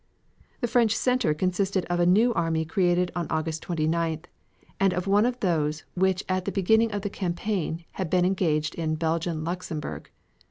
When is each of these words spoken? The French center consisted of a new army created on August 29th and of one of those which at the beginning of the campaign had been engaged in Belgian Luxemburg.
The 0.61 0.67
French 0.67 0.95
center 0.97 1.31
consisted 1.35 1.85
of 1.85 1.99
a 1.99 2.07
new 2.07 2.33
army 2.33 2.65
created 2.65 3.11
on 3.15 3.27
August 3.29 3.63
29th 3.65 4.25
and 4.79 4.95
of 4.95 5.05
one 5.05 5.27
of 5.27 5.39
those 5.41 5.83
which 5.93 6.23
at 6.27 6.45
the 6.45 6.51
beginning 6.51 6.91
of 6.91 7.03
the 7.03 7.09
campaign 7.11 7.85
had 7.91 8.09
been 8.09 8.25
engaged 8.25 8.73
in 8.73 8.95
Belgian 8.95 9.43
Luxemburg. 9.43 10.09